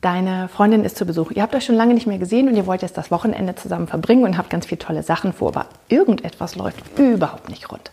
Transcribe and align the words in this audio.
deine 0.00 0.48
Freundin 0.48 0.84
ist 0.84 0.96
zu 0.96 1.06
Besuch. 1.06 1.30
Ihr 1.32 1.42
habt 1.42 1.54
euch 1.54 1.64
schon 1.64 1.74
lange 1.74 1.94
nicht 1.94 2.06
mehr 2.06 2.18
gesehen 2.18 2.48
und 2.48 2.56
ihr 2.56 2.66
wollt 2.66 2.82
jetzt 2.82 2.96
das 2.96 3.10
Wochenende 3.10 3.54
zusammen 3.54 3.88
verbringen 3.88 4.24
und 4.24 4.38
habt 4.38 4.50
ganz 4.50 4.66
viele 4.66 4.78
tolle 4.78 5.02
Sachen 5.02 5.32
vor, 5.32 5.48
aber 5.48 5.66
irgendetwas 5.88 6.56
läuft 6.56 6.98
überhaupt 6.98 7.48
nicht 7.48 7.70
rund. 7.70 7.90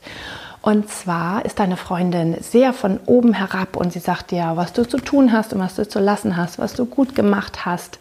Und 0.65 0.89
zwar 0.89 1.45
ist 1.45 1.59
deine 1.59 1.77
Freundin 1.77 2.37
sehr 2.41 2.73
von 2.73 2.99
oben 3.05 3.33
herab 3.33 3.77
und 3.77 3.93
sie 3.93 3.99
sagt 3.99 4.31
dir, 4.31 4.53
was 4.55 4.73
du 4.73 4.81
zu 4.81 4.97
tun 4.97 5.31
hast 5.31 5.53
und 5.53 5.59
was 5.59 5.75
du 5.75 5.87
zu 5.87 5.99
lassen 5.99 6.37
hast, 6.37 6.57
was 6.57 6.73
du 6.73 6.85
gut 6.85 7.13
gemacht 7.13 7.67
hast, 7.67 7.99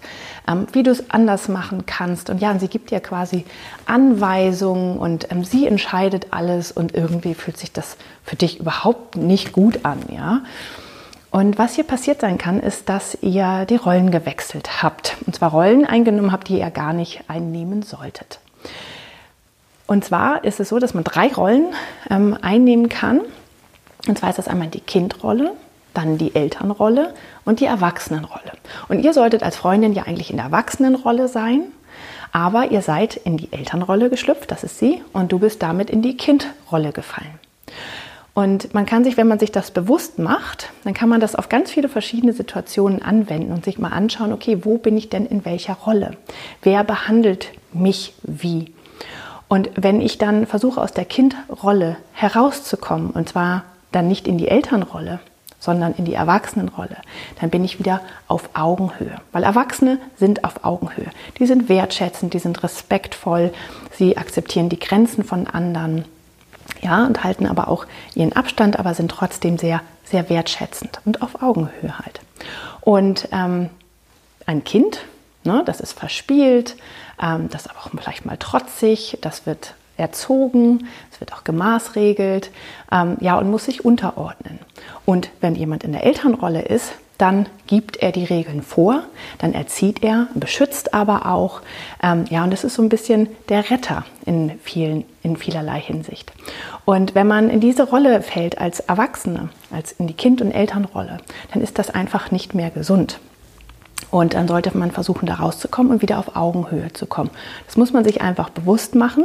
ähm, 0.48 0.66
wie 0.72 0.82
du 0.82 0.90
es 0.90 1.10
anders 1.10 1.48
machen 1.48 1.84
kannst. 1.84 2.30
Und 2.30 2.40
ja, 2.40 2.50
und 2.50 2.60
sie 2.60 2.68
gibt 2.68 2.90
dir 2.90 3.00
quasi 3.00 3.44
Anweisungen 3.84 4.96
und 4.96 5.30
ähm, 5.30 5.44
sie 5.44 5.66
entscheidet 5.66 6.28
alles 6.30 6.72
und 6.72 6.94
irgendwie 6.94 7.34
fühlt 7.34 7.58
sich 7.58 7.70
das 7.70 7.98
für 8.24 8.36
dich 8.36 8.60
überhaupt 8.60 9.16
nicht 9.16 9.52
gut 9.52 9.84
an, 9.84 9.98
ja. 10.10 10.40
Und 11.34 11.58
was 11.58 11.74
hier 11.74 11.82
passiert 11.82 12.20
sein 12.20 12.38
kann, 12.38 12.60
ist, 12.60 12.88
dass 12.88 13.18
ihr 13.20 13.66
die 13.68 13.74
Rollen 13.74 14.12
gewechselt 14.12 14.84
habt. 14.84 15.16
Und 15.26 15.34
zwar 15.34 15.50
Rollen 15.50 15.84
eingenommen 15.84 16.30
habt, 16.30 16.46
die 16.46 16.60
ihr 16.60 16.70
gar 16.70 16.92
nicht 16.92 17.24
einnehmen 17.26 17.82
solltet. 17.82 18.38
Und 19.88 20.04
zwar 20.04 20.44
ist 20.44 20.60
es 20.60 20.68
so, 20.68 20.78
dass 20.78 20.94
man 20.94 21.02
drei 21.02 21.26
Rollen 21.32 21.74
ähm, 22.08 22.38
einnehmen 22.40 22.88
kann. 22.88 23.20
Und 24.06 24.16
zwar 24.16 24.30
ist 24.30 24.38
das 24.38 24.46
einmal 24.46 24.68
die 24.68 24.78
Kindrolle, 24.78 25.54
dann 25.92 26.18
die 26.18 26.36
Elternrolle 26.36 27.12
und 27.44 27.58
die 27.58 27.66
Erwachsenenrolle. 27.66 28.52
Und 28.86 29.00
ihr 29.00 29.12
solltet 29.12 29.42
als 29.42 29.56
Freundin 29.56 29.92
ja 29.92 30.04
eigentlich 30.04 30.30
in 30.30 30.36
der 30.36 30.46
Erwachsenenrolle 30.46 31.26
sein, 31.26 31.62
aber 32.30 32.70
ihr 32.70 32.80
seid 32.80 33.16
in 33.16 33.38
die 33.38 33.52
Elternrolle 33.52 34.08
geschlüpft, 34.08 34.52
das 34.52 34.62
ist 34.62 34.78
sie, 34.78 35.02
und 35.12 35.32
du 35.32 35.40
bist 35.40 35.64
damit 35.64 35.90
in 35.90 36.00
die 36.00 36.16
Kindrolle 36.16 36.92
gefallen. 36.92 37.40
Und 38.34 38.74
man 38.74 38.84
kann 38.84 39.04
sich, 39.04 39.16
wenn 39.16 39.28
man 39.28 39.38
sich 39.38 39.52
das 39.52 39.70
bewusst 39.70 40.18
macht, 40.18 40.70
dann 40.82 40.92
kann 40.92 41.08
man 41.08 41.20
das 41.20 41.36
auf 41.36 41.48
ganz 41.48 41.70
viele 41.70 41.88
verschiedene 41.88 42.32
Situationen 42.32 43.00
anwenden 43.00 43.52
und 43.52 43.64
sich 43.64 43.78
mal 43.78 43.90
anschauen, 43.90 44.32
okay, 44.32 44.58
wo 44.64 44.76
bin 44.76 44.96
ich 44.96 45.08
denn 45.08 45.24
in 45.24 45.44
welcher 45.44 45.74
Rolle? 45.74 46.16
Wer 46.60 46.82
behandelt 46.82 47.50
mich 47.72 48.12
wie? 48.22 48.72
Und 49.46 49.70
wenn 49.76 50.00
ich 50.00 50.18
dann 50.18 50.46
versuche, 50.46 50.80
aus 50.80 50.92
der 50.92 51.04
Kindrolle 51.04 51.96
herauszukommen, 52.12 53.10
und 53.10 53.28
zwar 53.28 53.62
dann 53.92 54.08
nicht 54.08 54.26
in 54.26 54.36
die 54.36 54.48
Elternrolle, 54.48 55.20
sondern 55.60 55.94
in 55.94 56.04
die 56.04 56.14
Erwachsenenrolle, 56.14 56.96
dann 57.40 57.50
bin 57.50 57.64
ich 57.64 57.78
wieder 57.78 58.00
auf 58.26 58.50
Augenhöhe. 58.54 59.20
Weil 59.30 59.44
Erwachsene 59.44 59.98
sind 60.16 60.44
auf 60.44 60.64
Augenhöhe. 60.64 61.10
Die 61.38 61.46
sind 61.46 61.68
wertschätzend, 61.68 62.34
die 62.34 62.40
sind 62.40 62.64
respektvoll, 62.64 63.52
sie 63.92 64.16
akzeptieren 64.16 64.68
die 64.68 64.80
Grenzen 64.80 65.22
von 65.22 65.46
anderen 65.46 66.04
ja, 66.80 67.06
und 67.06 67.24
halten 67.24 67.46
aber 67.46 67.68
auch 67.68 67.86
ihren 68.14 68.32
Abstand, 68.32 68.78
aber 68.78 68.94
sind 68.94 69.10
trotzdem 69.10 69.58
sehr, 69.58 69.80
sehr 70.04 70.28
wertschätzend 70.28 71.00
und 71.04 71.22
auf 71.22 71.42
Augenhöhe 71.42 71.98
halt. 71.98 72.20
Und 72.80 73.28
ähm, 73.32 73.70
ein 74.46 74.64
Kind, 74.64 75.00
ne, 75.44 75.62
das 75.64 75.80
ist 75.80 75.98
verspielt, 75.98 76.76
ähm, 77.20 77.48
das 77.50 77.62
ist 77.62 77.70
aber 77.70 77.80
auch 77.80 77.90
vielleicht 77.90 78.26
mal 78.26 78.36
trotzig, 78.36 79.18
das 79.20 79.46
wird 79.46 79.74
erzogen, 79.96 80.88
es 81.12 81.20
wird 81.20 81.32
auch 81.32 81.44
gemaßregelt, 81.44 82.50
ähm, 82.90 83.16
ja, 83.20 83.38
und 83.38 83.50
muss 83.50 83.66
sich 83.66 83.84
unterordnen. 83.84 84.58
Und 85.06 85.30
wenn 85.40 85.54
jemand 85.54 85.84
in 85.84 85.92
der 85.92 86.04
Elternrolle 86.04 86.62
ist, 86.62 86.92
dann 87.18 87.46
gibt 87.66 87.96
er 87.98 88.12
die 88.12 88.24
Regeln 88.24 88.62
vor, 88.62 89.04
dann 89.38 89.54
erzieht 89.54 90.02
er, 90.02 90.28
beschützt 90.34 90.94
aber 90.94 91.26
auch. 91.26 91.60
Ähm, 92.02 92.24
ja, 92.28 92.44
und 92.44 92.52
das 92.52 92.64
ist 92.64 92.74
so 92.74 92.82
ein 92.82 92.88
bisschen 92.88 93.28
der 93.48 93.70
Retter 93.70 94.04
in, 94.26 94.58
vielen, 94.62 95.04
in 95.22 95.36
vielerlei 95.36 95.80
Hinsicht. 95.80 96.32
Und 96.84 97.14
wenn 97.14 97.26
man 97.26 97.50
in 97.50 97.60
diese 97.60 97.84
Rolle 97.84 98.22
fällt 98.22 98.58
als 98.58 98.80
Erwachsene, 98.80 99.48
als 99.70 99.92
in 99.92 100.06
die 100.06 100.14
Kind- 100.14 100.42
und 100.42 100.50
Elternrolle, 100.50 101.18
dann 101.52 101.62
ist 101.62 101.78
das 101.78 101.90
einfach 101.90 102.30
nicht 102.30 102.54
mehr 102.54 102.70
gesund. 102.70 103.20
Und 104.14 104.34
dann 104.34 104.46
sollte 104.46 104.78
man 104.78 104.92
versuchen, 104.92 105.26
da 105.26 105.34
rauszukommen 105.34 105.90
und 105.90 106.00
wieder 106.00 106.20
auf 106.20 106.36
Augenhöhe 106.36 106.92
zu 106.92 107.04
kommen. 107.04 107.30
Das 107.66 107.76
muss 107.76 107.92
man 107.92 108.04
sich 108.04 108.20
einfach 108.20 108.48
bewusst 108.48 108.94
machen 108.94 109.24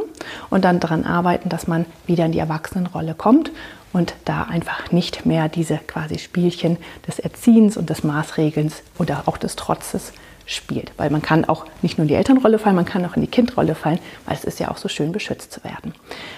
und 0.49 0.65
dann 0.65 0.79
daran 0.79 1.05
arbeiten, 1.05 1.47
dass 1.47 1.67
man 1.67 1.85
wieder 2.07 2.25
in 2.25 2.31
die 2.31 2.39
Erwachsenenrolle 2.39 3.13
kommt 3.13 3.51
und 3.93 4.15
da 4.25 4.45
einfach 4.45 4.91
nicht 4.91 5.27
mehr 5.27 5.47
diese 5.47 5.77
quasi 5.77 6.17
Spielchen 6.17 6.77
des 7.07 7.19
Erziehens 7.19 7.77
und 7.77 7.91
des 7.91 8.03
Maßregelns 8.03 8.81
oder 8.97 9.25
auch 9.27 9.37
des 9.37 9.55
Trotzes 9.55 10.11
spielt. 10.47 10.91
Weil 10.97 11.11
man 11.11 11.21
kann 11.21 11.45
auch 11.45 11.67
nicht 11.83 11.99
nur 11.99 12.05
in 12.05 12.07
die 12.07 12.15
Elternrolle 12.15 12.57
fallen, 12.57 12.75
man 12.75 12.85
kann 12.85 13.05
auch 13.05 13.15
in 13.15 13.21
die 13.21 13.27
Kindrolle 13.27 13.75
fallen, 13.75 13.99
weil 14.25 14.37
es 14.37 14.43
ist 14.43 14.59
ja 14.59 14.71
auch 14.71 14.77
so 14.77 14.89
schön 14.89 15.11
beschützt 15.11 15.51
zu 15.51 15.63
werden. 15.63 15.93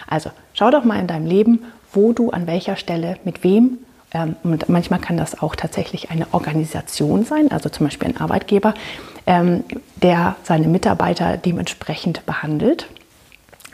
Also 0.08 0.30
schau 0.56 0.72
doch 0.72 0.84
mal 0.84 1.00
in 1.00 1.08
deinem 1.08 1.26
Leben, 1.26 1.64
wo 1.94 2.12
du 2.12 2.32
an 2.32 2.48
welcher 2.48 2.76
Stelle 2.76 3.16
mit 3.24 3.46
wem 3.46 3.78
ähm, 4.14 4.36
und 4.44 4.70
manchmal 4.70 5.00
kann 5.00 5.18
das 5.18 5.42
auch 5.42 5.56
tatsächlich 5.56 6.12
eine 6.12 6.28
Organisation 6.34 7.24
sein, 7.24 7.52
also 7.52 7.70
zum 7.70 7.88
Beispiel 7.88 8.10
ein 8.10 8.18
Arbeitgeber, 8.18 8.74
ähm, 9.26 9.64
der 9.96 10.36
seine 10.44 10.68
Mitarbeiter 10.68 11.38
dementsprechend 11.38 12.26
behandelt. 12.26 12.88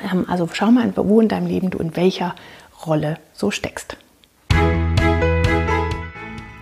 Ähm, 0.01 0.25
also 0.27 0.47
schau 0.53 0.71
mal, 0.71 0.93
wo 0.95 1.21
in 1.21 1.27
deinem 1.27 1.47
Leben 1.47 1.69
du 1.69 1.79
in 1.79 1.95
welcher 1.95 2.35
Rolle 2.85 3.17
so 3.33 3.51
steckst. 3.51 3.97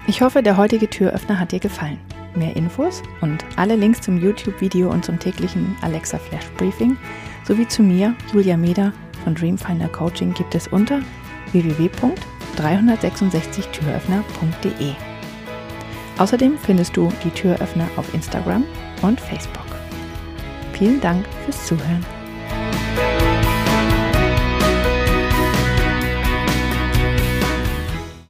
Ich 0.08 0.22
hoffe, 0.22 0.44
der 0.44 0.58
heutige 0.58 0.90
Türöffner 0.90 1.40
hat 1.40 1.52
dir 1.52 1.60
gefallen. 1.60 2.00
Mehr 2.36 2.56
Infos 2.56 3.02
und 3.22 3.44
alle 3.56 3.76
Links 3.76 4.02
zum 4.02 4.22
YouTube-Video 4.22 4.90
und 4.90 5.06
zum 5.06 5.20
täglichen 5.20 5.76
Alexa 5.82 6.18
Flash 6.18 6.46
Briefing 6.58 6.98
sowie 7.46 7.68
zu 7.68 7.82
mir, 7.82 8.14
Julia 8.34 8.58
Meder 8.58 8.94
von 9.24 9.36
Dreamfinder 9.36 9.88
Coaching 9.88 10.34
gibt 10.34 10.54
es 10.54 10.68
unter 10.68 11.02
www.366türöffner.de. 12.58 14.94
Außerdem 16.18 16.58
findest 16.58 16.96
du 16.96 17.12
die 17.24 17.32
Türöffner 17.32 17.90
auf 17.98 18.14
Instagram 18.14 18.64
und 19.02 19.20
Facebook. 19.20 19.66
Vielen 20.74 21.02
Dank 21.02 21.26
fürs 21.46 21.66
Zuhören. 21.66 22.15